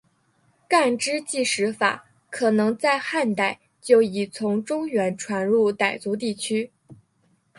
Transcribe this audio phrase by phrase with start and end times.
[0.67, 6.71] 干支纪时法可能在汉代就已从中原传入傣族地区。